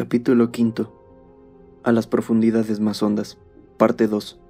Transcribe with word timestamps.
Capítulo 0.00 0.44
V 0.44 0.86
A 1.82 1.92
las 1.92 2.06
profundidades 2.06 2.80
más 2.80 3.02
hondas. 3.02 3.36
Parte 3.76 4.08
2 4.08 4.40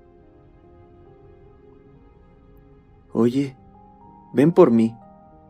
Oye, 3.13 3.57
ven 4.33 4.53
por 4.53 4.71
mí. 4.71 4.95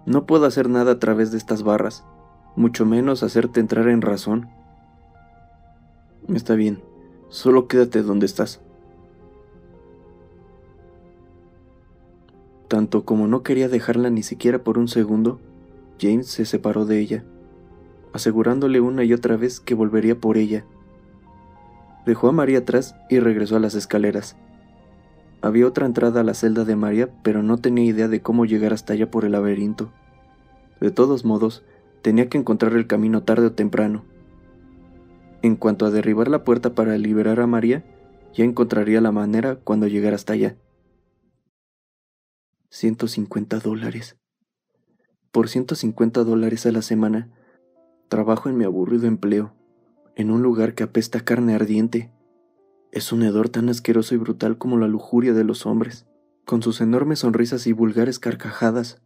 No 0.07 0.25
puedo 0.25 0.47
hacer 0.47 0.71
nada 0.71 0.93
a 0.93 0.99
través 0.99 1.33
de 1.33 1.37
estas 1.37 1.65
barras, 1.65 2.07
mucho 2.57 2.87
menos 2.87 3.23
hacerte 3.23 3.61
entrar 3.61 3.89
en 3.89 4.01
razón. 4.01 4.49
Está 6.29 6.55
bien, 6.55 6.83
solo 7.29 7.69
quédate 7.69 8.01
donde 8.01 8.25
estás. 8.25 8.63
Tanto 12.69 13.05
como 13.05 13.27
no 13.27 13.43
quería 13.43 13.69
dejarla 13.69 14.09
ni 14.09 14.23
siquiera 14.23 14.65
por 14.65 14.79
un 14.79 14.89
segundo, 14.89 15.41
James 16.01 16.27
se 16.27 16.47
separó 16.47 16.87
de 16.87 17.01
ella, 17.01 17.23
asegurándole 18.13 18.81
una 18.81 19.05
y 19.05 19.13
otra 19.13 19.37
vez 19.37 19.61
que 19.61 19.75
volvería 19.75 20.19
por 20.19 20.37
ella. 20.37 20.65
Dejó 22.07 22.29
a 22.29 22.33
María 22.33 22.59
atrás 22.59 22.95
y 23.09 23.21
regresó 23.21 23.57
a 23.57 23.61
las 23.61 23.75
escaleras. 23.75 24.37
Había 25.43 25.67
otra 25.67 25.87
entrada 25.87 26.21
a 26.21 26.25
la 26.25 26.35
celda 26.35 26.65
de 26.65 26.77
María, 26.77 27.09
pero 27.23 27.43
no 27.43 27.59
tenía 27.59 27.85
idea 27.85 28.09
de 28.09 28.21
cómo 28.21 28.45
llegar 28.45 28.73
hasta 28.73 28.93
allá 28.93 29.11
por 29.11 29.25
el 29.25 29.33
laberinto. 29.33 29.91
De 30.81 30.91
todos 30.91 31.25
modos, 31.25 31.63
tenía 32.03 32.29
que 32.29 32.39
encontrar 32.39 32.75
el 32.75 32.87
camino 32.87 33.23
tarde 33.23 33.47
o 33.47 33.53
temprano. 33.53 34.05
En 35.43 35.57
cuanto 35.57 35.87
a 35.87 35.91
derribar 35.91 36.29
la 36.29 36.45
puerta 36.45 36.75
para 36.75 36.97
liberar 36.99 37.41
a 37.41 37.47
María, 37.47 37.85
ya 38.35 38.45
encontraría 38.45 39.01
la 39.01 39.13
manera 39.13 39.57
cuando 39.57 39.87
llegara 39.87 40.17
hasta 40.17 40.35
allá. 40.35 40.57
150 42.71 43.59
dólares. 43.61 44.17
Por 45.33 45.49
150 45.49 46.25
dólares 46.25 46.67
a 46.67 46.73
la 46.73 46.83
semana, 46.83 47.31
trabajo 48.11 48.51
en 48.51 48.59
mi 48.59 48.65
aburrido 48.65 49.07
empleo, 49.07 49.55
en 50.17 50.31
un 50.31 50.43
lugar 50.43 50.75
que 50.75 50.83
apesta 50.83 51.21
carne 51.21 51.55
ardiente. 51.55 52.11
Es 52.93 53.13
un 53.13 53.23
hedor 53.23 53.49
tan 53.49 53.71
asqueroso 53.71 54.15
y 54.15 54.19
brutal 54.19 54.59
como 54.59 54.77
la 54.77 54.89
lujuria 54.89 55.33
de 55.33 55.45
los 55.45 55.65
hombres, 55.65 56.07
con 56.45 56.61
sus 56.61 56.83
enormes 56.83 57.21
sonrisas 57.21 57.67
y 57.67 57.73
vulgares 57.73 58.19
carcajadas. 58.19 59.01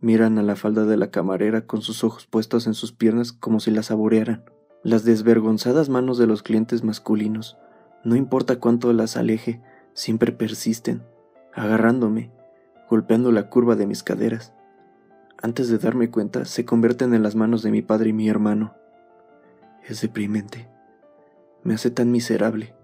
Miran 0.00 0.38
a 0.38 0.42
la 0.42 0.56
falda 0.56 0.86
de 0.86 0.96
la 0.96 1.10
camarera 1.10 1.66
con 1.66 1.82
sus 1.82 2.04
ojos 2.04 2.26
puestos 2.26 2.66
en 2.66 2.74
sus 2.74 2.92
piernas 2.92 3.32
como 3.32 3.60
si 3.60 3.70
la 3.72 3.82
saborearan. 3.82 4.44
Las 4.84 5.04
desvergonzadas 5.04 5.88
manos 5.88 6.16
de 6.16 6.28
los 6.28 6.42
clientes 6.42 6.84
masculinos, 6.84 7.58
no 8.04 8.16
importa 8.16 8.58
cuánto 8.60 8.92
las 8.92 9.16
aleje, 9.16 9.60
siempre 9.94 10.32
persisten, 10.32 11.02
agarrándome, 11.52 12.30
golpeando 12.88 13.32
la 13.32 13.48
curva 13.48 13.74
de 13.74 13.86
mis 13.86 14.02
caderas. 14.02 14.54
Antes 15.42 15.68
de 15.68 15.78
darme 15.78 16.08
cuenta, 16.08 16.44
se 16.44 16.64
convierten 16.64 17.14
en 17.14 17.24
las 17.24 17.34
manos 17.34 17.64
de 17.64 17.72
mi 17.72 17.82
padre 17.82 18.10
y 18.10 18.12
mi 18.12 18.28
hermano. 18.28 18.74
Es 19.88 20.00
deprimente. 20.00 20.68
Me 21.64 21.74
hace 21.74 21.90
tan 21.90 22.12
miserable. 22.12 22.76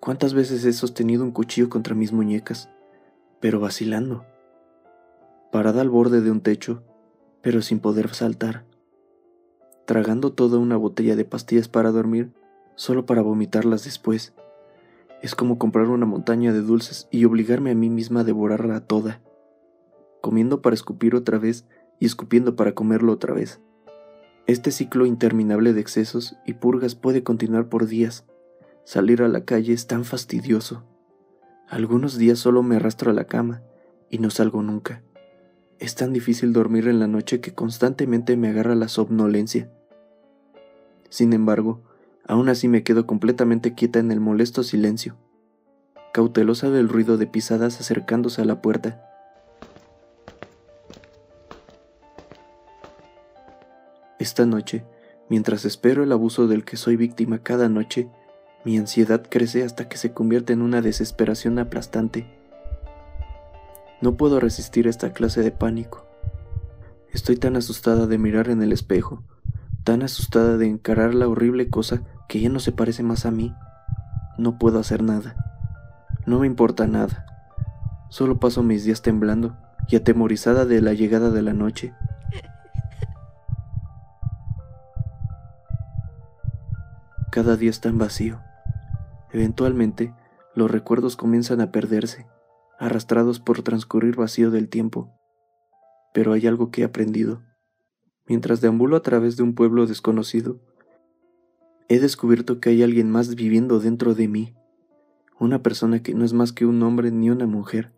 ¿Cuántas 0.00 0.34
veces 0.34 0.64
he 0.64 0.72
sostenido 0.72 1.22
un 1.22 1.30
cuchillo 1.30 1.68
contra 1.68 1.94
mis 1.94 2.12
muñecas? 2.12 2.68
Pero 3.38 3.60
vacilando. 3.60 4.24
Parada 5.52 5.80
al 5.80 5.90
borde 5.90 6.20
de 6.22 6.32
un 6.32 6.40
techo, 6.40 6.82
pero 7.40 7.62
sin 7.62 7.78
poder 7.78 8.12
saltar. 8.14 8.64
Tragando 9.86 10.32
toda 10.32 10.58
una 10.58 10.76
botella 10.76 11.14
de 11.14 11.24
pastillas 11.24 11.68
para 11.68 11.92
dormir, 11.92 12.32
solo 12.74 13.06
para 13.06 13.22
vomitarlas 13.22 13.84
después. 13.84 14.34
Es 15.22 15.36
como 15.36 15.56
comprar 15.56 15.86
una 15.86 16.06
montaña 16.06 16.52
de 16.52 16.62
dulces 16.62 17.06
y 17.12 17.24
obligarme 17.26 17.70
a 17.70 17.76
mí 17.76 17.90
misma 17.90 18.20
a 18.20 18.24
devorarla 18.24 18.80
toda, 18.80 19.20
comiendo 20.20 20.62
para 20.62 20.74
escupir 20.74 21.14
otra 21.14 21.38
vez 21.38 21.66
y 21.98 22.06
escupiendo 22.06 22.56
para 22.56 22.72
comerlo 22.72 23.12
otra 23.12 23.34
vez. 23.34 23.60
Este 24.46 24.70
ciclo 24.70 25.06
interminable 25.06 25.72
de 25.72 25.80
excesos 25.80 26.36
y 26.46 26.54
purgas 26.54 26.94
puede 26.94 27.22
continuar 27.22 27.68
por 27.68 27.86
días. 27.86 28.24
Salir 28.84 29.22
a 29.22 29.28
la 29.28 29.44
calle 29.44 29.72
es 29.72 29.86
tan 29.86 30.04
fastidioso. 30.04 30.84
Algunos 31.68 32.18
días 32.18 32.38
solo 32.38 32.62
me 32.62 32.76
arrastro 32.76 33.10
a 33.10 33.14
la 33.14 33.24
cama 33.24 33.62
y 34.08 34.18
no 34.18 34.30
salgo 34.30 34.62
nunca. 34.62 35.02
Es 35.78 35.94
tan 35.94 36.12
difícil 36.12 36.52
dormir 36.52 36.88
en 36.88 36.98
la 36.98 37.06
noche 37.06 37.40
que 37.40 37.54
constantemente 37.54 38.36
me 38.36 38.48
agarra 38.48 38.74
la 38.74 38.88
somnolencia. 38.88 39.70
Sin 41.08 41.32
embargo, 41.32 41.82
Aún 42.30 42.48
así 42.48 42.68
me 42.68 42.84
quedo 42.84 43.08
completamente 43.08 43.74
quieta 43.74 43.98
en 43.98 44.12
el 44.12 44.20
molesto 44.20 44.62
silencio, 44.62 45.16
cautelosa 46.12 46.70
del 46.70 46.88
ruido 46.88 47.16
de 47.16 47.26
pisadas 47.26 47.80
acercándose 47.80 48.40
a 48.40 48.44
la 48.44 48.62
puerta. 48.62 49.04
Esta 54.20 54.44
noche, 54.44 54.84
mientras 55.30 55.64
espero 55.64 56.04
el 56.04 56.12
abuso 56.12 56.46
del 56.46 56.66
que 56.66 56.76
soy 56.76 56.96
víctima 56.96 57.38
cada 57.38 57.70
noche, 57.70 58.10
mi 58.66 58.76
ansiedad 58.76 59.22
crece 59.26 59.64
hasta 59.64 59.88
que 59.88 59.96
se 59.96 60.12
convierte 60.12 60.52
en 60.52 60.60
una 60.60 60.82
desesperación 60.82 61.58
aplastante. 61.58 62.26
No 64.02 64.18
puedo 64.18 64.38
resistir 64.38 64.86
esta 64.86 65.14
clase 65.14 65.42
de 65.42 65.52
pánico. 65.52 66.06
Estoy 67.14 67.36
tan 67.36 67.56
asustada 67.56 68.06
de 68.06 68.18
mirar 68.18 68.50
en 68.50 68.62
el 68.62 68.72
espejo, 68.72 69.24
tan 69.84 70.02
asustada 70.02 70.58
de 70.58 70.66
encarar 70.66 71.14
la 71.14 71.26
horrible 71.26 71.70
cosa 71.70 72.02
que 72.28 72.40
ya 72.40 72.50
no 72.50 72.60
se 72.60 72.72
parece 72.72 73.02
más 73.02 73.24
a 73.24 73.30
mí. 73.30 73.54
No 74.36 74.58
puedo 74.58 74.78
hacer 74.78 75.02
nada. 75.02 75.34
No 76.26 76.40
me 76.40 76.46
importa 76.46 76.86
nada. 76.86 77.24
Solo 78.10 78.38
paso 78.38 78.62
mis 78.62 78.84
días 78.84 79.00
temblando 79.00 79.56
y 79.88 79.96
atemorizada 79.96 80.66
de 80.66 80.82
la 80.82 80.92
llegada 80.92 81.30
de 81.30 81.40
la 81.40 81.54
noche. 81.54 81.94
Cada 87.30 87.56
día 87.56 87.70
está 87.70 87.88
en 87.88 87.98
vacío. 87.98 88.40
Eventualmente, 89.32 90.12
los 90.56 90.68
recuerdos 90.68 91.16
comienzan 91.16 91.60
a 91.60 91.70
perderse, 91.70 92.26
arrastrados 92.78 93.38
por 93.38 93.62
transcurrir 93.62 94.16
vacío 94.16 94.50
del 94.50 94.68
tiempo. 94.68 95.12
Pero 96.12 96.32
hay 96.32 96.48
algo 96.48 96.72
que 96.72 96.82
he 96.82 96.84
aprendido. 96.84 97.42
Mientras 98.26 98.60
deambulo 98.60 98.96
a 98.96 99.02
través 99.02 99.36
de 99.36 99.44
un 99.44 99.54
pueblo 99.54 99.86
desconocido, 99.86 100.60
he 101.88 102.00
descubierto 102.00 102.58
que 102.58 102.70
hay 102.70 102.82
alguien 102.82 103.10
más 103.10 103.36
viviendo 103.36 103.78
dentro 103.78 104.14
de 104.14 104.26
mí, 104.26 104.54
una 105.38 105.62
persona 105.62 106.02
que 106.02 106.14
no 106.14 106.24
es 106.24 106.32
más 106.32 106.52
que 106.52 106.66
un 106.66 106.82
hombre 106.82 107.12
ni 107.12 107.30
una 107.30 107.46
mujer, 107.46 107.92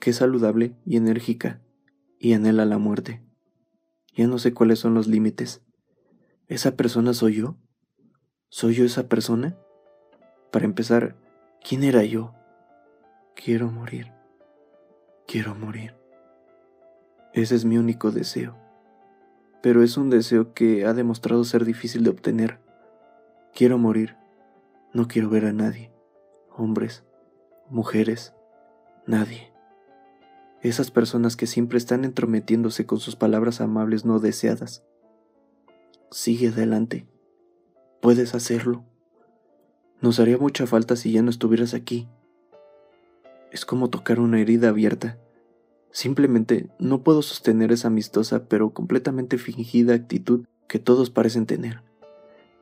que 0.00 0.10
es 0.10 0.16
saludable 0.16 0.76
y 0.84 0.96
enérgica 0.96 1.60
y 2.18 2.32
anhela 2.32 2.64
la 2.64 2.78
muerte. 2.78 3.24
Ya 4.16 4.26
no 4.26 4.38
sé 4.38 4.52
cuáles 4.52 4.80
son 4.80 4.94
los 4.94 5.06
límites. 5.06 5.62
¿Esa 6.48 6.76
persona 6.76 7.14
soy 7.14 7.36
yo? 7.36 7.56
¿Soy 8.56 8.74
yo 8.74 8.84
esa 8.84 9.08
persona? 9.08 9.56
Para 10.52 10.64
empezar, 10.64 11.16
¿quién 11.60 11.82
era 11.82 12.04
yo? 12.04 12.36
Quiero 13.34 13.68
morir. 13.68 14.12
Quiero 15.26 15.56
morir. 15.56 15.96
Ese 17.32 17.56
es 17.56 17.64
mi 17.64 17.78
único 17.78 18.12
deseo. 18.12 18.56
Pero 19.60 19.82
es 19.82 19.96
un 19.96 20.08
deseo 20.08 20.54
que 20.54 20.86
ha 20.86 20.94
demostrado 20.94 21.42
ser 21.42 21.64
difícil 21.64 22.04
de 22.04 22.10
obtener. 22.10 22.60
Quiero 23.52 23.76
morir. 23.76 24.16
No 24.92 25.08
quiero 25.08 25.28
ver 25.30 25.46
a 25.46 25.52
nadie. 25.52 25.90
Hombres, 26.56 27.02
mujeres, 27.70 28.34
nadie. 29.04 29.52
Esas 30.62 30.92
personas 30.92 31.34
que 31.34 31.48
siempre 31.48 31.76
están 31.76 32.04
entrometiéndose 32.04 32.86
con 32.86 33.00
sus 33.00 33.16
palabras 33.16 33.60
amables 33.60 34.04
no 34.04 34.20
deseadas. 34.20 34.84
Sigue 36.12 36.50
adelante. 36.50 37.08
Puedes 38.04 38.34
hacerlo. 38.34 38.84
Nos 40.02 40.20
haría 40.20 40.36
mucha 40.36 40.66
falta 40.66 40.94
si 40.94 41.10
ya 41.10 41.22
no 41.22 41.30
estuvieras 41.30 41.72
aquí. 41.72 42.06
Es 43.50 43.64
como 43.64 43.88
tocar 43.88 44.20
una 44.20 44.38
herida 44.38 44.68
abierta. 44.68 45.16
Simplemente 45.90 46.68
no 46.78 47.02
puedo 47.02 47.22
sostener 47.22 47.72
esa 47.72 47.88
amistosa 47.88 48.46
pero 48.46 48.74
completamente 48.74 49.38
fingida 49.38 49.94
actitud 49.94 50.44
que 50.68 50.78
todos 50.78 51.08
parecen 51.08 51.46
tener. 51.46 51.80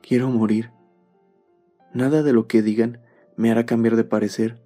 Quiero 0.01 0.29
morir. 0.29 0.71
Nada 1.93 2.23
de 2.23 2.31
lo 2.31 2.47
que 2.47 2.61
digan 2.61 3.01
me 3.35 3.51
hará 3.51 3.65
cambiar 3.65 3.97
de 3.97 4.05
parecer. 4.05 4.63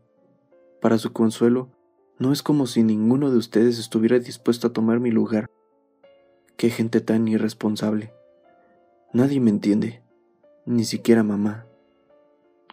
Para 0.80 1.00
su 1.00 1.12
consuelo, 1.12 1.71
no 2.19 2.31
es 2.31 2.44
como 2.44 2.68
si 2.68 2.83
ninguno 2.83 3.31
de 3.31 3.38
ustedes 3.38 3.80
estuviera 3.80 4.19
dispuesto 4.19 4.68
a 4.68 4.73
tomar 4.73 5.00
mi 5.00 5.09
lugar. 5.09 5.50
Qué 6.56 6.69
gente 6.69 7.01
tan 7.01 7.27
irresponsable. 7.27 8.13
Nadie 9.12 9.39
me 9.39 9.50
entiende, 9.50 10.03
ni 10.67 10.83
siquiera 10.83 11.23
mamá. 11.23 11.65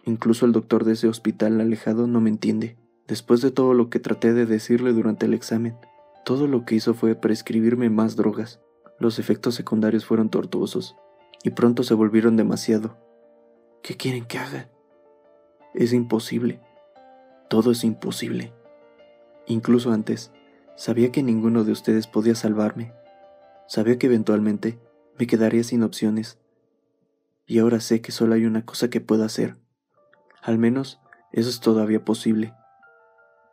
Incluso 0.03 0.45
el 0.45 0.51
doctor 0.51 0.83
de 0.83 0.93
ese 0.93 1.07
hospital 1.07 1.61
alejado 1.61 2.07
no 2.07 2.19
me 2.19 2.29
entiende. 2.29 2.77
Después 3.07 3.41
de 3.41 3.51
todo 3.51 3.73
lo 3.73 3.89
que 3.89 3.99
traté 3.99 4.33
de 4.33 4.45
decirle 4.45 4.91
durante 4.91 5.25
el 5.25 5.33
examen, 5.33 5.77
todo 6.25 6.45
lo 6.47 6.65
que 6.65 6.75
hizo 6.75 6.93
fue 6.93 7.15
prescribirme 7.15 7.89
más 7.89 8.17
drogas. 8.17 8.59
Los 8.99 9.17
efectos 9.17 9.55
secundarios 9.55 10.05
fueron 10.05 10.29
tortuosos 10.29 10.97
y 11.43 11.51
pronto 11.51 11.83
se 11.83 11.93
volvieron 11.93 12.35
demasiado. 12.35 12.97
¿Qué 13.81 13.95
quieren 13.95 14.25
que 14.25 14.39
haga? 14.39 14.69
Es 15.73 15.93
imposible. 15.93 16.59
Todo 17.49 17.71
es 17.71 17.83
imposible. 17.85 18.53
Incluso 19.47 19.93
antes, 19.93 20.33
sabía 20.75 21.13
que 21.13 21.23
ninguno 21.23 21.63
de 21.63 21.71
ustedes 21.71 22.07
podía 22.07 22.35
salvarme. 22.35 22.93
Sabía 23.67 23.97
que 23.97 24.07
eventualmente 24.07 24.79
me 25.17 25.27
quedaría 25.27 25.63
sin 25.63 25.81
opciones. 25.83 26.39
Y 27.45 27.59
ahora 27.59 27.79
sé 27.79 28.01
que 28.01 28.11
solo 28.11 28.35
hay 28.35 28.45
una 28.45 28.65
cosa 28.65 28.89
que 28.89 29.01
puedo 29.01 29.23
hacer. 29.23 29.57
Al 30.41 30.57
menos 30.57 30.99
eso 31.31 31.49
es 31.49 31.59
todavía 31.59 32.03
posible. 32.03 32.53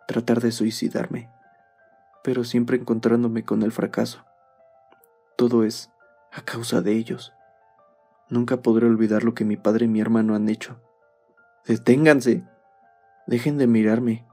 Tratar 0.09 0.41
de 0.41 0.53
suicidarme, 0.53 1.31
pero 2.23 2.45
siempre 2.45 2.77
encontrándome 2.77 3.45
con 3.45 3.63
el 3.63 3.73
fracaso. 3.73 4.25
Todo 5.37 5.65
es 5.65 5.91
a 6.33 6.43
causa 6.43 6.81
de 6.81 6.93
ellos. 6.93 7.33
Nunca 8.29 8.63
podré 8.63 8.87
olvidar 8.87 9.25
lo 9.25 9.35
que 9.35 9.45
mi 9.45 9.57
padre 9.57 9.87
y 9.87 9.89
mi 9.89 10.01
hermano 10.01 10.35
han 10.35 10.49
hecho. 10.49 10.81
Deténganse. 11.67 12.45
Dejen 13.27 13.59
de 13.59 13.67
mirarme. 13.67 14.27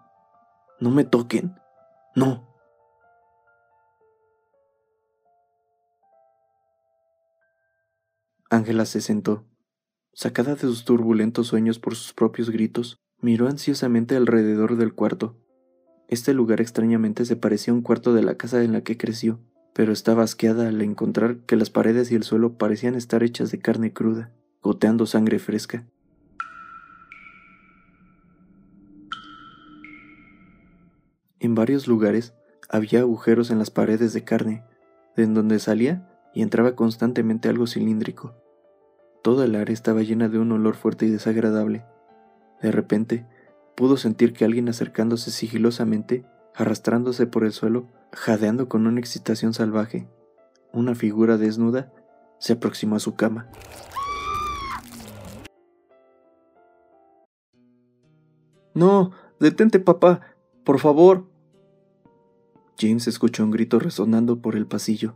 No 0.80 0.90
me 0.90 1.04
toquen. 1.04 1.60
No. 2.16 2.49
Ángela 8.52 8.86
se 8.86 9.00
sentó. 9.00 9.46
Sacada 10.12 10.56
de 10.56 10.62
sus 10.62 10.84
turbulentos 10.84 11.48
sueños 11.48 11.78
por 11.78 11.96
sus 11.96 12.14
propios 12.14 12.50
gritos, 12.50 12.98
miró 13.22 13.48
ansiosamente 13.48 14.16
alrededor 14.16 14.76
del 14.76 14.96
cuarto. 14.96 15.38
Este 16.08 16.34
lugar 16.34 16.60
extrañamente 16.60 17.26
se 17.26 17.36
parecía 17.36 17.74
a 17.74 17.76
un 17.76 17.84
cuarto 17.84 18.14
de 18.16 18.24
la 18.24 18.36
casa 18.36 18.64
en 18.64 18.74
la 18.74 18.82
que 18.82 18.98
creció, 18.98 19.40
pero 19.74 19.94
estaba 19.94 20.24
asqueada 20.24 20.68
al 20.68 20.82
encontrar 20.82 21.38
que 21.46 21.56
las 21.56 21.70
paredes 21.70 22.12
y 22.12 22.16
el 22.16 22.24
suelo 22.24 22.58
parecían 22.58 22.96
estar 22.96 23.22
hechas 23.22 23.52
de 23.52 23.60
carne 23.60 23.94
cruda, 23.94 24.32
goteando 24.64 25.06
sangre 25.06 25.38
fresca. 25.38 25.86
En 31.40 31.54
varios 31.54 31.88
lugares 31.88 32.34
había 32.68 33.02
agujeros 33.02 33.52
en 33.52 33.60
las 33.60 33.70
paredes 33.70 34.12
de 34.14 34.24
carne, 34.24 34.64
de 35.16 35.28
donde 35.28 35.60
salía 35.60 36.09
y 36.34 36.42
entraba 36.42 36.76
constantemente 36.76 37.50
algo 37.50 37.68
cilíndrico. 37.68 38.36
Toda 39.22 39.46
el 39.46 39.56
área 39.56 39.74
estaba 39.74 40.02
llena 40.02 40.30
de 40.30 40.40
un 40.40 40.52
olor 40.52 40.76
fuerte 40.76 41.06
y 41.06 41.10
desagradable. 41.10 41.86
De 42.62 42.72
repente, 42.72 43.26
pudo 43.76 43.98
sentir 43.98 44.34
que 44.34 44.46
alguien 44.46 44.70
acercándose 44.70 45.32
sigilosamente, 45.32 46.26
arrastrándose 46.56 47.28
por 47.28 47.44
el 47.44 47.52
suelo, 47.52 47.88
jadeando 48.12 48.70
con 48.70 48.88
una 48.88 49.00
excitación 49.00 49.54
salvaje. 49.54 50.08
Una 50.72 50.96
figura 50.96 51.38
desnuda 51.38 51.92
se 52.38 52.54
aproximó 52.54 52.96
a 52.96 53.00
su 53.00 53.16
cama. 53.16 53.50
No, 58.74 59.12
detente, 59.40 59.80
papá, 59.80 60.22
por 60.64 60.80
favor. 60.80 61.28
James 62.78 63.08
escuchó 63.08 63.44
un 63.44 63.52
grito 63.52 63.80
resonando 63.80 64.42
por 64.42 64.56
el 64.56 64.68
pasillo. 64.68 65.16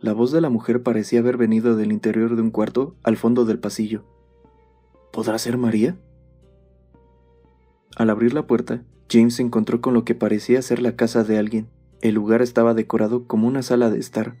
La 0.00 0.12
voz 0.12 0.30
de 0.30 0.40
la 0.40 0.48
mujer 0.48 0.84
parecía 0.84 1.18
haber 1.18 1.36
venido 1.36 1.74
del 1.74 1.90
interior 1.90 2.36
de 2.36 2.42
un 2.42 2.52
cuarto 2.52 2.94
al 3.02 3.16
fondo 3.16 3.44
del 3.44 3.58
pasillo. 3.58 4.04
¿Podrá 5.12 5.36
ser 5.38 5.58
María? 5.58 5.96
Al 7.96 8.10
abrir 8.10 8.32
la 8.32 8.46
puerta, 8.46 8.84
James 9.10 9.34
se 9.34 9.42
encontró 9.42 9.80
con 9.80 9.94
lo 9.94 10.04
que 10.04 10.14
parecía 10.14 10.62
ser 10.62 10.80
la 10.80 10.94
casa 10.94 11.24
de 11.24 11.36
alguien. 11.36 11.66
El 12.00 12.14
lugar 12.14 12.42
estaba 12.42 12.74
decorado 12.74 13.26
como 13.26 13.48
una 13.48 13.62
sala 13.62 13.90
de 13.90 13.98
estar. 13.98 14.36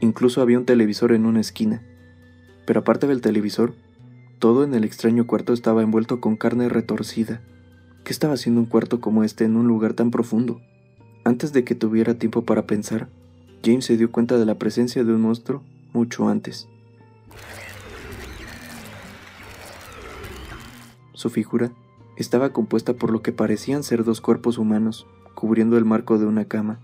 Incluso 0.00 0.40
había 0.40 0.58
un 0.58 0.64
televisor 0.64 1.12
en 1.12 1.26
una 1.26 1.40
esquina. 1.40 1.82
Pero 2.64 2.80
aparte 2.80 3.06
del 3.06 3.20
televisor, 3.20 3.74
todo 4.38 4.64
en 4.64 4.72
el 4.72 4.84
extraño 4.84 5.26
cuarto 5.26 5.52
estaba 5.52 5.82
envuelto 5.82 6.22
con 6.22 6.36
carne 6.36 6.70
retorcida. 6.70 7.42
¿Qué 8.04 8.12
estaba 8.12 8.34
haciendo 8.34 8.62
un 8.62 8.66
cuarto 8.66 9.02
como 9.02 9.22
este 9.22 9.44
en 9.44 9.56
un 9.56 9.66
lugar 9.68 9.92
tan 9.92 10.10
profundo? 10.10 10.62
Antes 11.24 11.52
de 11.52 11.62
que 11.62 11.74
tuviera 11.74 12.14
tiempo 12.14 12.46
para 12.46 12.66
pensar, 12.66 13.10
James 13.64 13.86
se 13.86 13.96
dio 13.96 14.12
cuenta 14.12 14.36
de 14.36 14.44
la 14.44 14.56
presencia 14.56 15.04
de 15.04 15.14
un 15.14 15.22
monstruo 15.22 15.62
mucho 15.94 16.28
antes. 16.28 16.68
Su 21.14 21.30
figura 21.30 21.72
estaba 22.16 22.52
compuesta 22.52 22.92
por 22.92 23.10
lo 23.10 23.22
que 23.22 23.32
parecían 23.32 23.82
ser 23.82 24.04
dos 24.04 24.20
cuerpos 24.20 24.58
humanos, 24.58 25.06
cubriendo 25.34 25.78
el 25.78 25.86
marco 25.86 26.18
de 26.18 26.26
una 26.26 26.44
cama. 26.44 26.80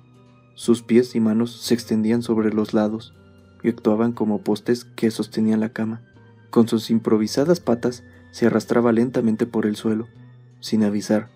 Sus 0.55 0.83
pies 0.83 1.15
y 1.15 1.21
manos 1.21 1.61
se 1.61 1.75
extendían 1.75 2.23
sobre 2.23 2.53
los 2.53 2.73
lados 2.73 3.15
y 3.63 3.69
actuaban 3.69 4.13
como 4.13 4.43
postes 4.43 4.85
que 4.85 5.11
sostenían 5.11 5.61
la 5.61 5.75
cama. 5.75 6.03
Con 6.49 6.67
sus 6.67 6.91
improvisadas 6.91 7.61
patas 7.61 8.05
se 8.31 8.47
arrastraba 8.47 8.93
lentamente 8.93 9.45
por 9.47 9.67
el 9.67 9.77
suelo, 9.77 10.09
sin 10.61 10.83
avisar. 10.83 11.29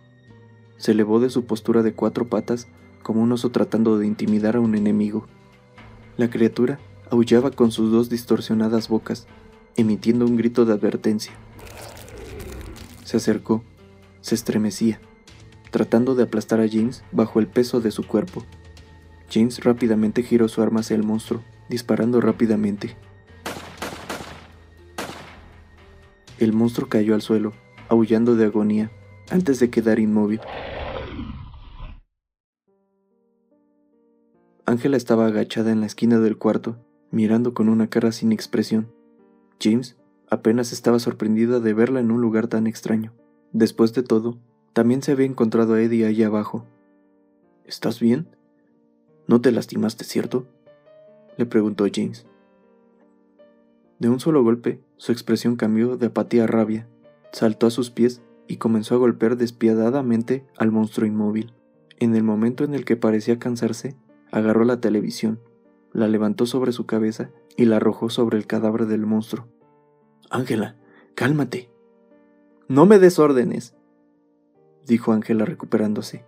Se 0.79 0.93
elevó 0.93 1.21
de 1.21 1.29
su 1.29 1.45
postura 1.45 1.83
de 1.83 1.93
cuatro 1.95 2.29
patas 2.29 2.67
como 3.05 3.23
un 3.23 3.31
oso 3.31 3.51
tratando 3.51 3.99
de 3.99 4.09
intimidar 4.09 4.57
a 4.57 4.61
un 4.61 4.75
enemigo. 4.75 5.29
La 6.17 6.29
criatura 6.29 6.81
aullaba 7.11 7.53
con 7.53 7.71
sus 7.71 7.93
dos 7.93 8.09
distorsionadas 8.11 8.89
bocas, 8.89 9.29
emitiendo 9.77 10.25
un 10.25 10.37
grito 10.37 10.65
de 10.65 10.73
advertencia. 10.73 11.33
Se 13.05 13.19
acercó, 13.19 13.63
se 14.23 14.35
estremecía, 14.35 15.01
tratando 15.71 16.17
de 16.17 16.25
aplastar 16.25 16.61
a 16.61 16.69
James 16.69 17.05
bajo 17.13 17.39
el 17.39 17.47
peso 17.47 17.81
de 17.81 17.93
su 17.93 18.05
cuerpo. 18.05 18.43
James 19.31 19.63
rápidamente 19.63 20.23
giró 20.23 20.49
su 20.49 20.63
arma 20.63 20.81
hacia 20.81 20.97
el 20.97 21.03
monstruo, 21.03 21.43
disparando 21.69 22.21
rápidamente. 22.21 22.97
El 26.39 26.53
monstruo 26.53 26.89
cayó 26.89 27.15
al 27.15 27.23
suelo, 27.23 27.53
aullando 27.89 28.35
de 28.35 28.47
agonía, 28.47 28.91
antes 29.31 29.61
de 29.61 29.71
quedar 29.71 29.99
inmóvil. 29.99 30.41
Ángela 34.75 34.97
estaba 34.97 35.27
agachada 35.27 35.71
en 35.71 35.79
la 35.79 35.87
esquina 35.87 36.19
del 36.19 36.37
cuarto, 36.37 36.77
mirando 37.13 37.55
con 37.55 37.69
una 37.69 37.89
cara 37.89 38.11
sin 38.11 38.33
expresión. 38.33 38.89
James 39.61 39.97
apenas 40.29 40.73
estaba 40.73 40.99
sorprendida 40.99 41.61
de 41.61 41.73
verla 41.73 42.01
en 42.01 42.11
un 42.11 42.21
lugar 42.21 42.49
tan 42.49 42.67
extraño. 42.67 43.13
Después 43.53 43.95
de 43.95 44.03
todo, 44.03 44.37
también 44.73 45.01
se 45.01 45.13
había 45.13 45.27
encontrado 45.27 45.75
a 45.75 45.81
Eddie 45.81 46.07
allá 46.07 46.27
abajo. 46.27 46.67
¿Estás 47.65 48.01
bien? 48.01 48.27
¿No 49.29 49.41
te 49.41 49.53
lastimaste, 49.53 50.03
cierto? 50.03 50.45
le 51.37 51.47
preguntó 51.47 51.87
James. 51.95 52.27
De 54.01 54.09
un 54.09 54.19
solo 54.19 54.43
golpe, 54.43 54.81
su 54.97 55.13
expresión 55.13 55.55
cambió 55.55 55.97
de 55.97 56.07
apatía 56.07 56.45
a 56.45 56.49
rabia. 56.49 56.89
Saltó 57.31 57.69
a 57.69 57.71
sus 57.71 57.93
pies 57.93 58.23
y 58.49 58.57
comenzó 58.57 58.97
a 58.97 58.99
golpear 58.99 59.37
despiadadamente 59.37 60.45
al 60.59 60.73
monstruo 60.73 61.07
inmóvil. 61.07 61.53
En 62.01 62.17
el 62.17 62.25
momento 62.25 62.65
en 62.65 62.75
el 62.75 62.85
que 62.85 62.97
parecía 62.97 63.39
cansarse, 63.39 63.95
agarró 64.35 64.65
la 64.65 64.81
televisión, 64.81 65.39
la 65.93 66.09
levantó 66.09 66.45
sobre 66.45 66.73
su 66.73 66.87
cabeza 66.87 67.31
y 67.57 67.67
la 67.67 67.77
arrojó 67.77 68.11
sobre 68.11 68.37
el 68.37 68.49
cadáver 68.49 68.87
del 68.87 69.07
monstruo. 69.07 69.47
Ángela, 70.29 70.75
cálmate. 71.15 71.71
No 72.67 72.85
me 72.85 72.99
des 72.99 73.21
órdenes, 73.21 73.77
dijo 74.87 75.13
Ángela 75.13 75.45
recuperándose. 75.45 76.25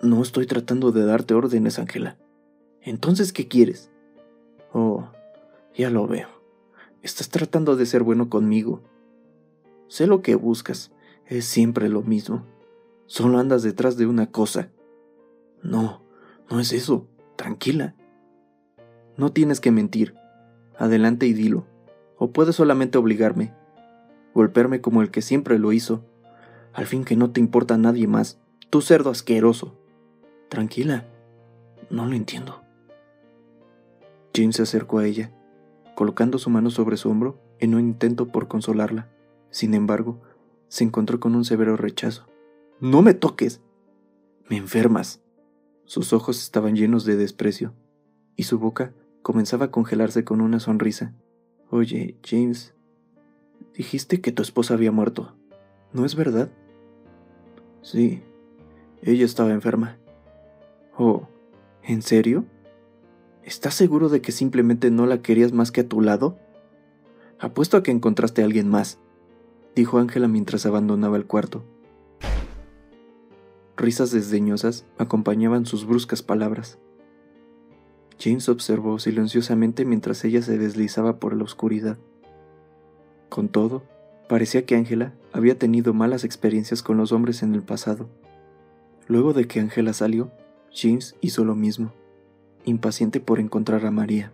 No 0.00 0.22
estoy 0.22 0.46
tratando 0.46 0.92
de 0.92 1.04
darte 1.04 1.34
órdenes, 1.34 1.78
Ángela. 1.78 2.16
Entonces, 2.80 3.34
¿qué 3.34 3.46
quieres? 3.46 3.90
Oh, 4.72 5.10
ya 5.74 5.90
lo 5.90 6.06
veo. 6.06 6.28
Estás 7.02 7.28
tratando 7.28 7.76
de 7.76 7.84
ser 7.84 8.02
bueno 8.02 8.30
conmigo. 8.30 8.80
Sé 9.88 10.06
lo 10.06 10.22
que 10.22 10.36
buscas. 10.36 10.90
Es 11.26 11.44
siempre 11.44 11.90
lo 11.90 12.00
mismo. 12.00 12.46
Solo 13.04 13.38
andas 13.38 13.62
detrás 13.62 13.98
de 13.98 14.06
una 14.06 14.30
cosa. 14.30 14.70
No, 15.62 16.00
no 16.50 16.60
es 16.60 16.72
eso. 16.72 17.06
Tranquila. 17.36 17.94
No 19.16 19.32
tienes 19.32 19.60
que 19.60 19.70
mentir. 19.70 20.14
Adelante 20.76 21.26
y 21.26 21.32
dilo. 21.32 21.66
O 22.18 22.32
puedes 22.32 22.56
solamente 22.56 22.98
obligarme. 22.98 23.54
Golpearme 24.34 24.80
como 24.80 25.00
el 25.00 25.10
que 25.10 25.22
siempre 25.22 25.58
lo 25.58 25.72
hizo. 25.72 26.04
Al 26.72 26.86
fin 26.86 27.04
que 27.04 27.16
no 27.16 27.30
te 27.30 27.40
importa 27.40 27.78
nadie 27.78 28.06
más. 28.06 28.40
Tú 28.68 28.82
cerdo 28.82 29.10
asqueroso. 29.10 29.76
Tranquila. 30.48 31.06
No 31.88 32.06
lo 32.06 32.14
entiendo. 32.14 32.62
Jim 34.34 34.52
se 34.52 34.62
acercó 34.62 34.98
a 34.98 35.06
ella, 35.06 35.32
colocando 35.96 36.38
su 36.38 36.50
mano 36.50 36.70
sobre 36.70 36.96
su 36.96 37.10
hombro 37.10 37.40
en 37.58 37.74
un 37.74 37.80
intento 37.80 38.28
por 38.28 38.48
consolarla. 38.48 39.08
Sin 39.50 39.74
embargo, 39.74 40.20
se 40.68 40.84
encontró 40.84 41.20
con 41.20 41.34
un 41.34 41.44
severo 41.44 41.76
rechazo. 41.76 42.26
No 42.80 43.02
me 43.02 43.14
toques. 43.14 43.60
Me 44.48 44.56
enfermas. 44.56 45.20
Sus 45.90 46.12
ojos 46.12 46.40
estaban 46.40 46.76
llenos 46.76 47.04
de 47.04 47.16
desprecio, 47.16 47.74
y 48.36 48.44
su 48.44 48.60
boca 48.60 48.94
comenzaba 49.22 49.64
a 49.64 49.70
congelarse 49.72 50.22
con 50.22 50.40
una 50.40 50.60
sonrisa. 50.60 51.16
Oye, 51.68 52.16
James, 52.24 52.74
dijiste 53.74 54.20
que 54.20 54.30
tu 54.30 54.40
esposa 54.40 54.74
había 54.74 54.92
muerto, 54.92 55.34
¿no 55.92 56.04
es 56.04 56.14
verdad? 56.14 56.48
Sí, 57.82 58.22
ella 59.02 59.24
estaba 59.24 59.50
enferma. 59.50 59.98
Oh, 60.96 61.26
¿en 61.82 62.02
serio? 62.02 62.44
¿Estás 63.42 63.74
seguro 63.74 64.08
de 64.08 64.20
que 64.20 64.30
simplemente 64.30 64.92
no 64.92 65.06
la 65.06 65.22
querías 65.22 65.52
más 65.52 65.72
que 65.72 65.80
a 65.80 65.88
tu 65.88 66.02
lado? 66.02 66.38
Apuesto 67.40 67.76
a 67.76 67.82
que 67.82 67.90
encontraste 67.90 68.42
a 68.42 68.44
alguien 68.44 68.68
más, 68.68 69.00
dijo 69.74 69.98
Ángela 69.98 70.28
mientras 70.28 70.66
abandonaba 70.66 71.16
el 71.16 71.26
cuarto. 71.26 71.64
Risas 73.80 74.10
desdeñosas 74.10 74.84
acompañaban 74.98 75.64
sus 75.64 75.86
bruscas 75.86 76.22
palabras. 76.22 76.76
James 78.18 78.50
observó 78.50 78.98
silenciosamente 78.98 79.86
mientras 79.86 80.22
ella 80.26 80.42
se 80.42 80.58
deslizaba 80.58 81.18
por 81.18 81.34
la 81.34 81.44
oscuridad. 81.44 81.96
Con 83.30 83.48
todo, 83.48 83.82
parecía 84.28 84.66
que 84.66 84.76
Ángela 84.76 85.14
había 85.32 85.58
tenido 85.58 85.94
malas 85.94 86.24
experiencias 86.24 86.82
con 86.82 86.98
los 86.98 87.10
hombres 87.10 87.42
en 87.42 87.54
el 87.54 87.62
pasado. 87.62 88.10
Luego 89.08 89.32
de 89.32 89.46
que 89.46 89.60
Ángela 89.60 89.94
salió, 89.94 90.30
James 90.74 91.16
hizo 91.22 91.46
lo 91.46 91.54
mismo, 91.54 91.94
impaciente 92.66 93.18
por 93.18 93.40
encontrar 93.40 93.86
a 93.86 93.90
María. 93.90 94.30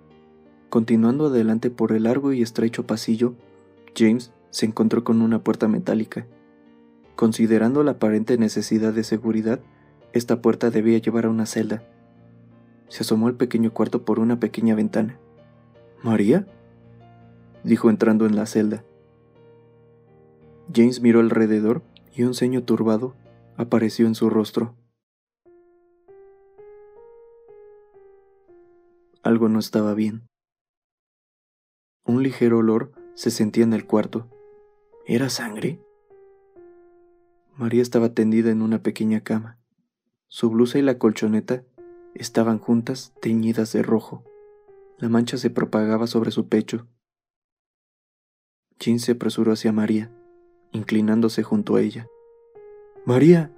Continuando 0.70 1.26
adelante 1.26 1.70
por 1.70 1.92
el 1.92 2.02
largo 2.02 2.32
y 2.32 2.42
estrecho 2.42 2.84
pasillo, 2.84 3.34
James 3.96 4.32
se 4.50 4.66
encontró 4.66 5.04
con 5.04 5.22
una 5.22 5.44
puerta 5.44 5.68
metálica. 5.68 6.26
Considerando 7.16 7.82
la 7.82 7.92
aparente 7.92 8.36
necesidad 8.36 8.92
de 8.92 9.02
seguridad, 9.02 9.60
esta 10.12 10.42
puerta 10.42 10.70
debía 10.70 10.98
llevar 10.98 11.24
a 11.24 11.30
una 11.30 11.46
celda. 11.46 11.82
Se 12.88 13.02
asomó 13.02 13.26
al 13.26 13.36
pequeño 13.36 13.72
cuarto 13.72 14.04
por 14.04 14.18
una 14.18 14.38
pequeña 14.38 14.74
ventana. 14.74 15.18
¿María? 16.02 16.46
dijo 17.64 17.88
entrando 17.88 18.26
en 18.26 18.36
la 18.36 18.44
celda. 18.44 18.84
James 20.72 21.00
miró 21.00 21.20
alrededor 21.20 21.82
y 22.14 22.24
un 22.24 22.34
ceño 22.34 22.64
turbado 22.64 23.14
apareció 23.56 24.06
en 24.06 24.14
su 24.14 24.28
rostro. 24.28 24.74
Algo 29.22 29.48
no 29.48 29.58
estaba 29.58 29.94
bien. 29.94 30.28
Un 32.04 32.22
ligero 32.22 32.58
olor 32.58 32.92
se 33.14 33.30
sentía 33.30 33.64
en 33.64 33.72
el 33.72 33.86
cuarto. 33.86 34.28
¿Era 35.06 35.30
sangre? 35.30 35.80
María 37.56 37.80
estaba 37.80 38.12
tendida 38.12 38.50
en 38.50 38.60
una 38.60 38.82
pequeña 38.82 39.22
cama. 39.22 39.58
Su 40.28 40.50
blusa 40.50 40.78
y 40.78 40.82
la 40.82 40.98
colchoneta 40.98 41.64
estaban 42.14 42.58
juntas, 42.58 43.14
teñidas 43.22 43.72
de 43.72 43.82
rojo. 43.82 44.24
La 44.98 45.08
mancha 45.08 45.38
se 45.38 45.48
propagaba 45.48 46.06
sobre 46.06 46.32
su 46.32 46.48
pecho. 46.48 46.86
Jean 48.78 48.98
se 48.98 49.12
apresuró 49.12 49.52
hacia 49.52 49.72
María, 49.72 50.10
inclinándose 50.72 51.42
junto 51.42 51.76
a 51.76 51.80
ella. 51.80 52.06
María. 53.06 53.50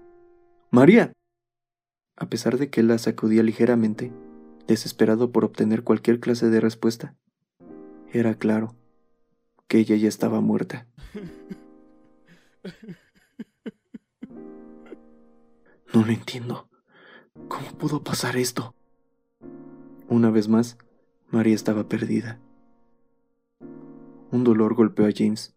María. 0.71 1.13
A 2.17 2.29
pesar 2.29 2.57
de 2.57 2.71
que 2.71 2.85
la 2.85 2.99
sacudía 2.99 3.43
ligeramente, 3.43 4.13
desesperado 4.69 5.33
por 5.33 5.45
obtener 5.45 5.83
cualquier 5.83 6.21
clase 6.21 6.51
de 6.51 6.61
respuesta, 6.61 7.17
era 8.13 8.35
claro 8.35 8.77
que 9.67 9.79
ella 9.79 9.97
ya 9.97 10.09
estaba 10.09 10.41
muerta. 10.41 10.87
No 15.95 16.05
lo 16.05 16.13
entiendo. 16.13 16.69
¿Cómo 17.49 17.71
pudo 17.79 18.03
pasar 18.03 18.37
esto? 18.37 18.75
Una 20.09 20.31
vez 20.31 20.49
más, 20.49 20.77
María 21.31 21.55
estaba 21.55 21.89
perdida. 21.89 22.41
Un 24.31 24.45
dolor 24.45 24.75
golpeó 24.75 25.07
a 25.07 25.11
James 25.15 25.55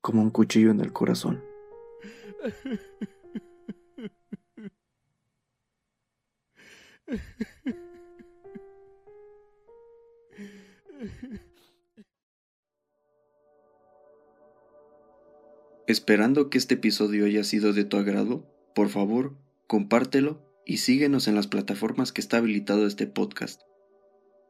como 0.00 0.22
un 0.22 0.30
cuchillo 0.30 0.70
en 0.70 0.80
el 0.80 0.92
corazón. 0.92 1.42
Esperando 15.86 16.48
que 16.48 16.56
este 16.56 16.74
episodio 16.74 17.26
haya 17.26 17.44
sido 17.44 17.72
de 17.72 17.84
tu 17.84 17.96
agrado, 17.98 18.46
por 18.74 18.88
favor, 18.88 19.34
compártelo 19.70 20.42
y 20.66 20.78
síguenos 20.78 21.28
en 21.28 21.36
las 21.36 21.46
plataformas 21.46 22.10
que 22.10 22.20
está 22.20 22.38
habilitado 22.38 22.88
este 22.88 23.06
podcast. 23.06 23.60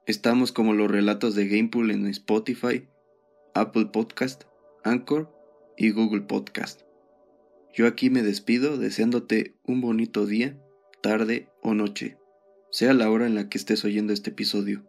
Estamos 0.07 0.51
como 0.51 0.73
los 0.73 0.91
relatos 0.91 1.35
de 1.35 1.47
Gamepool 1.47 1.91
en 1.91 2.07
Spotify, 2.07 2.89
Apple 3.55 3.91
Podcast, 3.93 4.45
Anchor 4.83 5.31
y 5.77 5.91
Google 5.91 6.23
Podcast. 6.23 6.81
Yo 7.75 7.87
aquí 7.87 8.09
me 8.09 8.23
despido 8.23 8.79
deseándote 8.79 9.59
un 9.63 9.83
bonito 9.83 10.25
día, 10.25 10.59
tarde 11.03 11.51
o 11.63 11.75
noche, 11.75 12.17
sea 12.71 12.95
la 12.95 13.11
hora 13.11 13.27
en 13.27 13.35
la 13.35 13.51
que 13.51 13.59
estés 13.59 13.85
oyendo 13.85 14.15
este 14.15 14.31
episodio. 14.31 14.87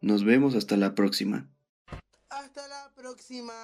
Nos 0.00 0.24
vemos 0.24 0.56
hasta 0.56 0.76
la 0.76 0.96
próxima. 0.96 1.48
Hasta 2.30 2.66
la 2.66 2.92
próxima. 2.96 3.54